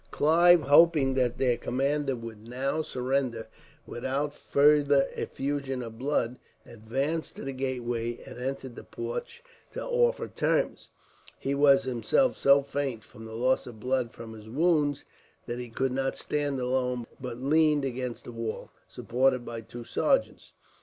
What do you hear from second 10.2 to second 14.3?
terms. He was himself so faint, from the loss of blood